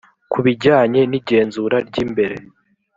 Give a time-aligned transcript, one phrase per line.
[0.31, 2.35] ku bijyanye n igenzura ry imbere